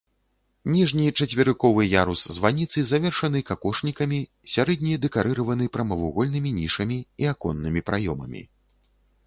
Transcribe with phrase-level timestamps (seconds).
[0.75, 4.19] Ніжні чацверыковы ярус званіцы завершаны какошнікамі,
[4.55, 8.41] сярэдні дэкарыраваны прамавугольнымі нішамі і аконнымі праёмамі.